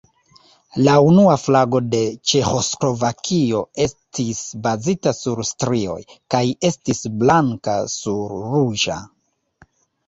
La 0.85 0.93
unua 1.09 1.33
flago 1.41 1.81
de 1.89 1.99
Ĉeĥoslovakio 2.31 3.61
estis 3.87 4.41
bazita 4.65 5.15
sur 5.21 5.45
strioj, 5.53 6.01
kaj 6.37 6.45
estis 6.73 7.07
blanka 7.23 7.79
sur 8.01 8.37
ruĝa. 8.59 9.01